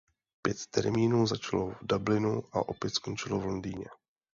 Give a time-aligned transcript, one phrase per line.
[0.41, 3.85] Pět termínů začalo v Dublinu a opět skončilo v Londýně.